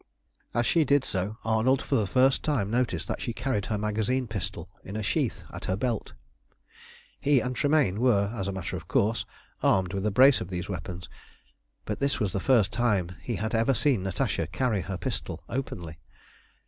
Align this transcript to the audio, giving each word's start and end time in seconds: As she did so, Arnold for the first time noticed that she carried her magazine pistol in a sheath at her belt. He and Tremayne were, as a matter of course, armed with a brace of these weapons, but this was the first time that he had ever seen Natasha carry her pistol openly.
As 0.55 0.65
she 0.65 0.83
did 0.83 1.03
so, 1.05 1.37
Arnold 1.45 1.79
for 1.83 1.93
the 1.95 2.07
first 2.07 2.41
time 2.41 2.71
noticed 2.71 3.07
that 3.07 3.21
she 3.21 3.33
carried 3.33 3.67
her 3.67 3.77
magazine 3.77 4.25
pistol 4.27 4.67
in 4.83 4.95
a 4.95 5.03
sheath 5.03 5.43
at 5.53 5.65
her 5.65 5.75
belt. 5.75 6.13
He 7.19 7.39
and 7.39 7.55
Tremayne 7.55 7.99
were, 7.99 8.33
as 8.35 8.47
a 8.47 8.51
matter 8.51 8.75
of 8.75 8.87
course, 8.87 9.27
armed 9.61 9.93
with 9.93 10.03
a 10.03 10.09
brace 10.09 10.41
of 10.41 10.47
these 10.49 10.67
weapons, 10.67 11.07
but 11.85 11.99
this 11.99 12.19
was 12.19 12.33
the 12.33 12.39
first 12.39 12.73
time 12.73 13.05
that 13.09 13.17
he 13.21 13.35
had 13.35 13.53
ever 13.53 13.75
seen 13.75 14.01
Natasha 14.01 14.47
carry 14.47 14.81
her 14.81 14.97
pistol 14.97 15.43
openly. 15.47 15.99